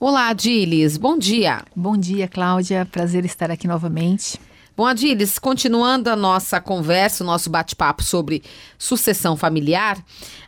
Olá, 0.00 0.32
Dilis. 0.32 0.96
Bom 0.96 1.18
dia. 1.18 1.64
Bom 1.74 1.96
dia, 1.96 2.28
Cláudia. 2.28 2.86
Prazer 2.86 3.24
estar 3.24 3.50
aqui 3.50 3.66
novamente. 3.66 4.38
Bom, 4.78 4.86
Adilis, 4.86 5.40
continuando 5.40 6.08
a 6.08 6.14
nossa 6.14 6.60
conversa, 6.60 7.24
o 7.24 7.26
nosso 7.26 7.50
bate-papo 7.50 8.00
sobre 8.00 8.44
sucessão 8.78 9.36
familiar, 9.36 9.98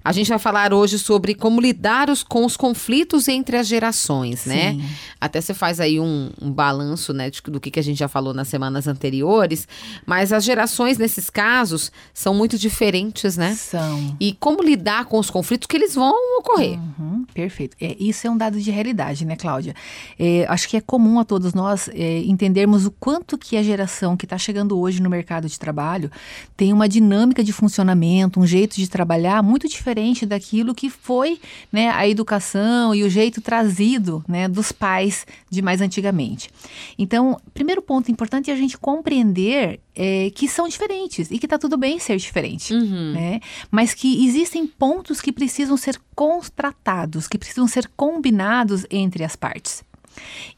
a 0.04 0.12
gente 0.12 0.28
vai 0.28 0.38
falar 0.38 0.72
hoje 0.72 1.00
sobre 1.00 1.34
como 1.34 1.60
lidar 1.60 2.08
os, 2.08 2.22
com 2.22 2.44
os 2.46 2.56
conflitos 2.56 3.26
entre 3.26 3.56
as 3.56 3.66
gerações, 3.66 4.46
né? 4.46 4.74
Sim. 4.74 4.84
Até 5.20 5.40
você 5.40 5.52
faz 5.52 5.80
aí 5.80 5.98
um, 5.98 6.30
um 6.40 6.48
balanço, 6.48 7.12
né, 7.12 7.28
de, 7.28 7.42
do 7.42 7.58
que, 7.58 7.72
que 7.72 7.80
a 7.80 7.82
gente 7.82 7.98
já 7.98 8.06
falou 8.06 8.32
nas 8.32 8.46
semanas 8.46 8.86
anteriores, 8.86 9.66
mas 10.06 10.32
as 10.32 10.44
gerações, 10.44 10.96
nesses 10.96 11.28
casos, 11.28 11.90
são 12.14 12.32
muito 12.32 12.56
diferentes, 12.56 13.36
né? 13.36 13.56
São. 13.56 14.16
E 14.20 14.32
como 14.34 14.62
lidar 14.62 15.06
com 15.06 15.18
os 15.18 15.28
conflitos 15.28 15.66
que 15.66 15.76
eles 15.76 15.96
vão 15.96 16.14
ocorrer. 16.38 16.78
Uhum, 16.78 17.26
perfeito. 17.34 17.76
É, 17.80 17.96
isso 17.98 18.28
é 18.28 18.30
um 18.30 18.36
dado 18.36 18.60
de 18.60 18.70
realidade, 18.70 19.24
né, 19.24 19.34
Cláudia? 19.34 19.74
É, 20.16 20.46
acho 20.48 20.68
que 20.68 20.76
é 20.76 20.80
comum 20.80 21.18
a 21.18 21.24
todos 21.24 21.52
nós 21.52 21.90
é, 21.92 22.20
entendermos 22.20 22.86
o 22.86 22.92
quanto 22.92 23.36
que 23.36 23.56
a 23.56 23.62
geração 23.62 24.16
que 24.20 24.26
está 24.26 24.38
chegando 24.38 24.78
hoje 24.78 25.02
no 25.02 25.10
mercado 25.10 25.48
de 25.48 25.58
trabalho 25.58 26.10
tem 26.56 26.72
uma 26.72 26.88
dinâmica 26.88 27.42
de 27.42 27.52
funcionamento, 27.52 28.38
um 28.38 28.46
jeito 28.46 28.76
de 28.76 28.88
trabalhar 28.88 29.42
muito 29.42 29.66
diferente 29.66 30.26
daquilo 30.26 30.74
que 30.74 30.90
foi 30.90 31.40
né, 31.72 31.88
a 31.90 32.06
educação 32.06 32.94
e 32.94 33.02
o 33.02 33.10
jeito 33.10 33.40
trazido 33.40 34.22
né, 34.28 34.46
dos 34.48 34.70
pais 34.70 35.26
de 35.48 35.62
mais 35.62 35.80
antigamente. 35.80 36.50
Então, 36.98 37.40
primeiro 37.54 37.80
ponto 37.82 38.10
importante 38.10 38.50
é 38.50 38.54
a 38.54 38.56
gente 38.56 38.76
compreender 38.78 39.80
é, 39.94 40.30
que 40.30 40.46
são 40.48 40.68
diferentes 40.68 41.30
e 41.30 41.38
que 41.38 41.46
está 41.46 41.58
tudo 41.58 41.76
bem 41.76 41.98
ser 41.98 42.16
diferente, 42.16 42.72
Uhum. 42.72 43.12
né? 43.12 43.40
Mas 43.70 43.92
que 43.94 44.24
existem 44.26 44.66
pontos 44.66 45.20
que 45.20 45.32
precisam 45.32 45.76
ser 45.76 46.00
contratados, 46.14 47.26
que 47.26 47.38
precisam 47.38 47.66
ser 47.66 47.90
combinados 47.96 48.86
entre 48.90 49.24
as 49.24 49.34
partes. 49.36 49.82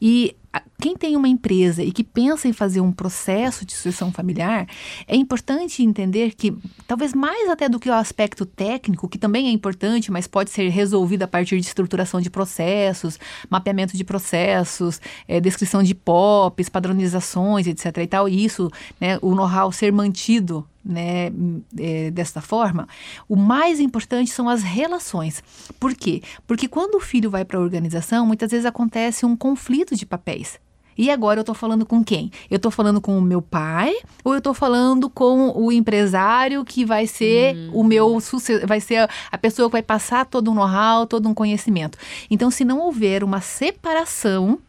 E 0.01 0.35
quem 0.79 0.95
tem 0.95 1.15
uma 1.15 1.27
empresa 1.27 1.81
e 1.81 1.91
que 1.91 2.03
pensa 2.03 2.47
em 2.47 2.53
fazer 2.53 2.81
um 2.81 2.91
processo 2.91 3.65
de 3.65 3.73
sucessão 3.73 4.11
familiar, 4.11 4.67
é 5.07 5.15
importante 5.15 5.81
entender 5.81 6.35
que, 6.35 6.55
talvez 6.87 7.13
mais 7.13 7.49
até 7.49 7.67
do 7.69 7.79
que 7.79 7.89
o 7.89 7.93
aspecto 7.93 8.45
técnico, 8.45 9.07
que 9.07 9.17
também 9.17 9.47
é 9.47 9.51
importante, 9.51 10.11
mas 10.11 10.27
pode 10.27 10.51
ser 10.51 10.69
resolvido 10.69 11.23
a 11.23 11.27
partir 11.27 11.59
de 11.59 11.65
estruturação 11.65 12.21
de 12.21 12.29
processos, 12.29 13.19
mapeamento 13.49 13.97
de 13.97 14.03
processos, 14.03 15.01
eh, 15.27 15.39
descrição 15.39 15.81
de 15.81 15.95
POPs, 15.95 16.69
padronizações, 16.69 17.65
etc. 17.65 17.97
e 17.97 18.07
tal, 18.07 18.29
e 18.29 18.43
isso, 18.43 18.69
né, 18.99 19.17
o 19.21 19.33
know-how 19.33 19.71
ser 19.71 19.91
mantido 19.91 20.67
né, 20.85 21.31
é, 21.79 22.11
desta 22.11 22.41
forma, 22.41 22.87
o 23.27 23.35
mais 23.35 23.79
importante 23.79 24.29
são 24.31 24.49
as 24.49 24.61
relações. 24.63 25.43
Por 25.79 25.93
quê? 25.95 26.21
Porque 26.45 26.67
quando 26.67 26.95
o 26.95 26.99
filho 26.99 27.29
vai 27.29 27.45
para 27.45 27.57
a 27.57 27.61
organização, 27.61 28.25
muitas 28.25 28.51
vezes 28.51 28.65
acontece 28.65 29.25
um 29.25 29.35
conflito 29.35 29.95
de 29.95 30.05
papéis. 30.05 30.59
E 30.95 31.09
agora 31.09 31.39
eu 31.39 31.41
estou 31.41 31.55
falando 31.55 31.87
com 31.87 32.03
quem? 32.03 32.31
Eu 32.51 32.57
estou 32.57 32.69
falando 32.69 33.01
com 33.01 33.17
o 33.17 33.21
meu 33.21 33.41
pai 33.41 33.95
ou 34.23 34.33
eu 34.33 34.37
estou 34.37 34.53
falando 34.53 35.09
com 35.09 35.49
o 35.57 35.71
empresário 35.71 36.63
que 36.63 36.85
vai 36.85 37.07
ser 37.07 37.55
o 37.73 37.83
meu 37.83 38.19
vai 38.67 38.79
ser 38.79 39.09
a- 39.31 39.37
pessoa 39.39 39.67
que 39.69 39.71
vai 39.71 39.81
passar 39.81 40.23
todo 40.27 40.51
um 40.51 40.53
know-how, 40.53 41.07
todo 41.07 41.27
um 41.27 41.33
conhecimento. 41.33 41.97
Então, 42.29 42.51
se 42.51 42.63
não 42.63 42.77
houver 42.79 43.23
uma 43.23 43.41
separação 43.41 44.59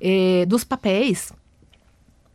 eh, 0.00 0.44
dos 0.46 0.64
papéis, 0.64 1.32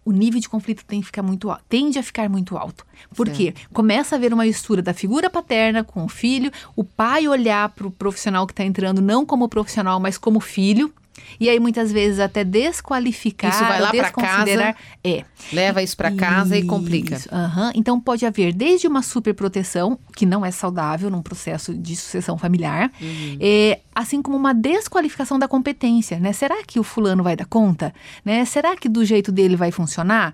o 0.06 0.12
nível 0.12 0.40
de 0.40 0.50
conflito 0.50 0.84
tem 0.86 1.00
que 1.00 1.06
ficar 1.08 1.24
muito 1.24 1.50
alto, 1.50 1.64
tende 1.70 1.98
a 2.00 2.04
ficar 2.04 2.30
muito 2.30 2.58
alto. 2.58 2.86
Por 3.16 3.30
quê? 3.30 3.54
Começa 3.72 4.16
a 4.16 4.18
haver 4.18 4.34
uma 4.34 4.44
mistura 4.44 4.82
da 4.82 4.94
figura 4.94 5.30
paterna 5.30 5.84
com 5.84 6.04
o 6.04 6.10
filho, 6.10 6.52
o 6.76 6.84
pai 6.84 7.28
olhar 7.28 7.70
para 7.70 7.88
o 7.88 7.92
profissional 7.92 8.46
que 8.46 8.54
está 8.54 8.64
entrando 8.64 9.02
não 9.02 9.26
como 9.26 9.48
profissional, 9.50 10.00
mas 10.00 10.18
como 10.18 10.40
filho. 10.40 10.94
E 11.40 11.48
aí, 11.48 11.60
muitas 11.60 11.92
vezes, 11.92 12.20
até 12.20 12.44
desqualificar, 12.44 13.52
Isso 13.52 13.64
vai 13.64 13.80
lá 13.80 13.92
pra 13.92 14.02
desconsiderar. 14.04 14.76
É. 15.04 15.24
Leva 15.52 15.82
isso 15.82 15.96
para 15.96 16.12
casa 16.12 16.58
e 16.58 16.64
complica. 16.66 17.16
Isso, 17.16 17.30
aham. 17.34 17.72
Então 17.76 18.00
pode 18.00 18.26
haver 18.26 18.52
desde 18.54 18.88
uma 18.88 19.02
superproteção, 19.04 19.98
que 20.16 20.26
não 20.26 20.46
é 20.46 20.52
saudável 20.52 21.10
num 21.10 21.22
processo 21.22 21.74
de 21.74 21.96
sucessão 21.96 22.38
familiar, 22.38 22.92
Uhum. 23.02 23.38
é, 23.40 23.80
assim 23.96 24.22
como 24.22 24.38
uma 24.38 24.54
desqualificação 24.54 25.38
da 25.40 25.48
competência, 25.48 26.20
né? 26.20 26.34
Será 26.34 26.64
que 26.66 26.80
o 26.80 26.84
fulano 26.84 27.24
vai 27.24 27.36
dar 27.36 27.46
conta? 27.46 27.94
Né? 28.24 28.44
Será 28.46 28.76
que 28.76 28.88
do 28.90 29.04
jeito 29.06 29.32
dele 29.32 29.56
vai 29.56 29.72
funcionar? 29.72 30.34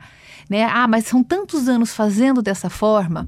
Né? 0.50 0.64
Ah, 0.64 0.88
mas 0.88 1.06
são 1.06 1.22
tantos 1.24 1.68
anos 1.70 1.94
fazendo 1.94 2.42
dessa 2.42 2.72
forma. 2.72 3.28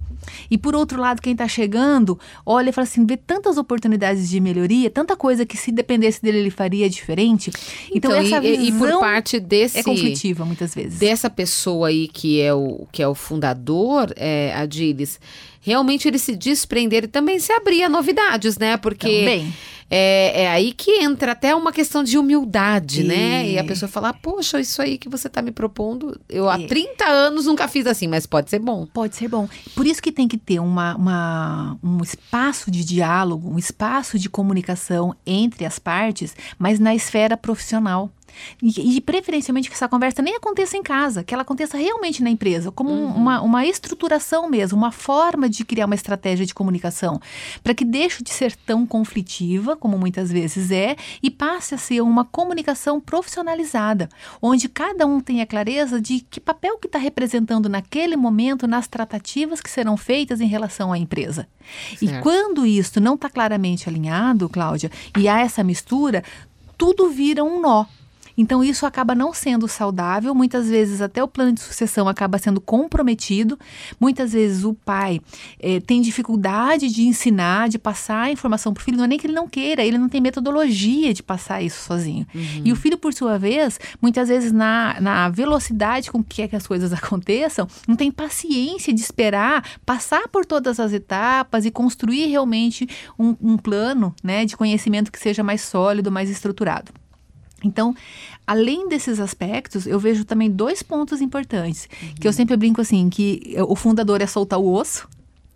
E 0.50 0.58
por 0.58 0.76
outro 0.76 1.00
lado, 1.00 1.22
quem 1.22 1.34
está 1.34 1.48
chegando, 1.48 2.20
olha 2.44 2.70
e 2.70 2.74
fala 2.74 2.88
assim, 2.88 3.06
vê 3.06 3.16
tantas 3.16 3.58
oportunidades 3.58 4.28
de 4.28 4.40
melhoria, 4.40 4.90
tanta 4.90 5.16
coisa 5.16 5.46
que 5.46 5.56
se 5.56 5.72
dependesse 5.72 6.20
dele 6.20 6.40
ele 6.40 6.50
faria 6.50 6.90
diferente. 6.90 7.52
Então, 7.94 8.12
essa 8.12 8.44
e, 8.44 8.56
e- 8.56 8.68
e 8.70 8.72
por 8.72 8.88
visão 8.88 9.00
parte 9.00 9.40
desse 9.40 9.78
é 9.80 9.84
conflitiva 9.84 10.44
muitas 10.46 10.74
vezes. 10.74 10.98
dessa 10.98 11.30
pessoa 11.30 11.90
aí 11.90 12.08
que 12.08 12.42
é 12.42 12.54
o 12.56 12.88
que 12.92 13.04
é 13.04 13.08
o 13.08 13.14
fundador, 13.14 14.12
é, 14.16 14.52
Adilis, 14.56 15.20
realmente 15.62 16.08
ele 16.08 16.18
se 16.18 16.36
desprender 16.36 17.04
e 17.04 17.08
também 17.08 17.38
se 17.38 17.52
abrir 17.52 17.84
a 17.84 17.90
novidades, 17.90 18.58
né? 18.58 18.78
Porque 18.78 19.20
Também. 19.20 19.54
É, 19.94 20.44
é 20.44 20.48
aí 20.50 20.72
que 20.72 20.90
entra 21.04 21.34
até 21.34 21.54
uma 21.54 21.74
questão 21.74 22.02
de 22.02 22.18
humildade, 22.18 23.04
né? 23.04 23.46
E 23.50 23.58
a 23.58 23.62
É. 23.62 23.64
pessoa 23.64 23.90
falar, 23.90 24.14
poxa, 24.14 24.60
isso 24.62 24.82
aí 24.82 24.98
que 24.98 25.10
você 25.10 25.28
tá 25.28 25.42
me 25.42 25.52
propondo, 25.52 26.18
eu 26.30 26.50
há 26.50 26.58
É. 26.60 26.66
30 26.66 27.06
anos 27.06 27.46
nunca 27.46 27.68
fiz 27.68 27.86
assim, 27.86 28.08
mas 28.08 28.26
pode 28.26 28.50
ser 28.50 28.60
bom. 28.60 28.86
Pode 28.86 29.16
ser 29.18 29.28
bom. 29.28 29.50
Por 29.76 29.86
isso 29.86 30.02
que 30.02 30.12
tem 30.12 30.28
que 30.30 30.38
ter 30.38 30.60
uma, 30.60 30.96
uma- 30.96 31.78
um 31.84 32.02
espaço 32.02 32.72
de 32.72 32.86
diálogo, 32.86 33.50
um 33.54 33.60
espaço 33.60 34.18
de 34.18 34.30
comunicação 34.30 35.14
entre 35.28 35.66
as 35.66 35.78
partes, 35.78 36.34
mas 36.58 36.80
na 36.80 36.96
esfera 36.96 37.36
profissional. 37.36 38.10
E, 38.62 38.98
e 38.98 39.02
preferencialmente 39.02 39.70
que 39.70 39.76
essa 39.76 39.88
conversa 39.88 40.22
nem 40.22 40.36
aconteça 40.36 40.78
em 40.78 40.84
casa, 40.84 41.24
que 41.24 41.34
ela 41.34 41.44
aconteça 41.44 41.78
realmente 41.78 42.24
na 42.24 42.30
empresa, 42.30 42.72
como 42.72 42.92
um- 42.92 43.08
uma, 43.16 43.42
uma 43.42 43.66
estruturação 43.66 44.50
mesmo, 44.50 44.78
uma 44.78 44.92
forma 44.92 45.50
de 45.50 45.64
criar 45.66 45.86
uma 45.86 45.96
estratégia 45.96 46.46
de 46.46 46.54
comunicação, 46.54 47.20
para 47.64 47.74
que 47.74 47.84
deixe 47.86 48.24
de 48.24 48.30
ser 48.32 48.56
tão 48.56 48.86
conflitiva, 48.86 49.76
como 49.76 49.98
muitas 49.98 50.32
vezes 50.32 50.72
é, 50.72 50.96
e 51.22 51.30
passe 51.30 51.76
a 51.76 51.78
ser 51.78 52.02
uma 52.02 52.24
comunicação 52.26 53.00
profissionalizada, 53.00 54.10
onde 54.42 54.68
cada 54.70 55.06
um 55.06 55.20
tenha 55.20 55.46
clareza 55.46 56.00
de 56.02 56.20
que 56.22 56.40
papel 56.40 56.78
que 56.78 56.88
está 56.88 57.00
representando 57.00 57.68
naquele 57.70 58.16
momento 58.16 58.68
nas 58.68 58.88
tratativas 58.88 59.62
que 59.62 59.70
serão 59.70 59.98
feitas 59.98 60.40
em 60.42 60.48
relação 60.48 60.92
à 60.92 60.98
empresa. 60.98 61.48
E 62.02 62.08
Certo. 62.08 62.24
quando 62.24 62.66
isso 62.66 63.00
não 63.00 63.16
está 63.16 63.30
claramente 63.30 63.88
alinhado, 63.90 64.50
Cláudia, 64.50 64.92
e 65.18 65.28
há 65.28 65.40
essa 65.40 65.64
mistura, 65.64 66.24
tudo 66.78 67.10
vira 67.10 67.44
um 67.44 67.62
nó. 67.62 67.86
Então, 68.38 68.64
isso 68.64 68.86
acaba 68.86 69.14
não 69.16 69.34
sendo 69.34 69.68
saudável. 69.68 70.34
Muitas 70.34 70.70
vezes, 70.70 71.02
até 71.02 71.24
o 71.24 71.28
plano 71.28 71.54
de 71.54 71.62
sucessão 71.62 72.08
acaba 72.08 72.38
sendo 72.38 72.62
comprometido. 72.62 73.58
Muitas 74.00 74.34
vezes, 74.34 74.64
o 74.64 74.74
pai 74.74 75.22
eh, 75.60 75.80
tem 75.80 76.02
dificuldade 76.02 76.90
de 76.90 77.04
ensinar, 77.04 77.70
de 77.70 77.78
passar 77.78 78.24
a 78.24 78.32
informação 78.32 78.74
para 78.74 78.82
o 78.82 78.84
filho. 78.84 78.98
Não 78.98 79.06
é 79.06 79.08
nem 79.08 79.20
que 79.20 79.28
ele 79.28 79.34
não 79.34 79.48
queira, 79.48 79.84
ele 79.84 79.98
não 79.98 80.10
tem 80.10 80.22
metodologia 80.22 81.14
de 81.14 81.24
passar 81.24 81.62
isso 81.62 81.84
sozinho. 81.84 82.26
E 82.64 82.72
o 82.72 82.76
filho, 82.76 82.98
por 82.98 83.14
sua 83.14 83.38
vez, 83.38 83.80
muitas 84.02 84.30
vezes, 84.30 84.52
na, 84.52 85.00
na 85.00 85.30
velocidade 85.30 86.12
com 86.12 86.24
que, 86.24 86.42
é 86.42 86.48
que 86.48 86.56
as 86.56 86.68
coisas 86.68 86.92
aconteçam, 86.94 87.68
não 87.88 87.96
tem 87.96 88.12
paciência 88.12 88.94
de 88.94 89.02
esperar 89.02 89.64
passar 89.86 90.28
por 90.28 90.46
todas 90.46 90.80
as 90.80 90.94
etapas 90.94 91.66
e 91.66 91.72
construir 91.72 92.28
realmente 92.28 92.88
um, 93.18 93.36
um 93.42 93.58
plano 93.58 94.16
né, 94.24 94.46
de 94.46 94.56
conhecimento 94.56 95.12
que 95.12 95.20
seja 95.20 95.44
mais 95.44 95.62
sólido, 95.62 96.12
mais 96.12 96.30
estruturado. 96.30 96.92
Então, 97.64 97.96
além 98.46 98.90
desses 98.90 99.20
aspectos, 99.20 99.86
eu 99.86 100.00
vejo 100.00 100.26
também 100.26 100.50
dois 100.50 100.82
pontos 100.82 101.22
importantes. 101.22 101.88
Que 102.20 102.28
eu 102.28 102.34
sempre 102.34 102.58
brinco 102.58 102.82
assim, 102.82 103.10
que 103.10 103.56
o 103.68 103.76
fundador 103.76 104.22
é 104.22 104.28
soltar 104.28 104.60
o 104.60 104.72
osso, 104.72 105.08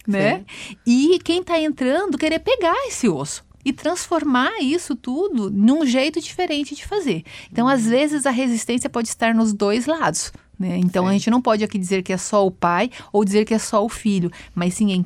né? 0.08 0.46
E 0.86 1.20
quem 1.24 1.42
está 1.42 1.60
entrando 1.60 2.18
querer 2.18 2.40
pegar 2.40 2.76
esse 2.88 3.10
osso 3.10 3.44
e 3.64 3.74
transformar 3.74 4.62
isso 4.62 4.96
tudo 4.96 5.50
num 5.50 5.86
jeito 5.86 6.22
diferente 6.22 6.76
de 6.76 6.86
fazer. 6.86 7.24
Então, 7.52 7.68
às 7.68 7.86
vezes, 7.86 8.28
a 8.28 8.30
resistência 8.30 8.90
pode 8.90 9.08
estar 9.08 9.34
nos 9.34 9.52
dois 9.52 9.88
lados. 9.88 10.32
Né? 10.58 10.78
Então, 10.78 11.08
a 11.08 11.12
gente 11.12 11.32
não 11.32 11.42
pode 11.42 11.64
aqui 11.64 11.80
dizer 11.80 12.04
que 12.04 12.14
é 12.14 12.18
só 12.18 12.46
o 12.46 12.52
pai 12.52 12.92
ou 13.12 13.26
dizer 13.26 13.44
que 13.44 13.56
é 13.56 13.60
só 13.60 13.84
o 13.84 13.90
filho, 13.90 14.32
mas 14.54 14.76
sim 14.76 14.92
em 14.92 15.06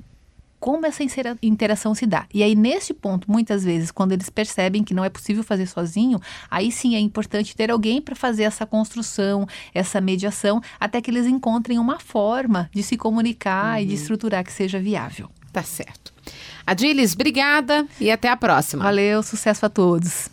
como 0.60 0.86
essa 0.86 1.04
interação 1.42 1.96
se 1.96 2.06
dá. 2.06 2.26
E 2.34 2.44
aí, 2.44 2.56
nesse 2.56 2.94
ponto, 2.94 3.32
muitas 3.32 3.64
vezes, 3.64 3.92
quando 3.92 4.12
eles 4.12 4.30
percebem 4.30 4.84
que 4.84 4.94
não 4.94 5.04
é 5.04 5.10
possível 5.10 5.44
fazer 5.44 5.68
sozinho, 5.68 6.20
aí 6.50 6.72
sim 6.72 6.96
é 6.96 7.00
importante 7.00 7.56
ter 7.56 7.72
alguém 7.72 8.02
para 8.02 8.16
fazer 8.16 8.44
essa 8.44 8.66
construção, 8.66 9.48
essa 9.74 10.02
mediação, 10.02 10.62
até 10.80 11.02
que 11.02 11.10
eles 11.10 11.26
encontrem 11.26 11.80
uma 11.80 12.00
forma 12.00 12.70
de 12.74 12.84
se 12.84 12.98
comunicar 12.98 13.82
e 13.82 13.86
de 13.86 13.94
estruturar 13.94 14.44
que 14.44 14.52
seja 14.52 14.80
viável. 14.80 15.30
Tá 15.52 15.64
certo. 15.64 16.14
Adilis, 16.66 17.14
obrigada 17.14 17.88
e 18.00 18.12
até 18.12 18.30
a 18.30 18.38
próxima. 18.38 18.84
Valeu, 18.84 19.24
sucesso 19.24 19.66
a 19.66 19.70
todos. 19.70 20.30